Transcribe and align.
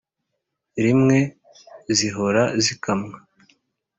rimwe 0.83 1.17
(zihora 1.97 2.43
zikamwa 2.63 3.17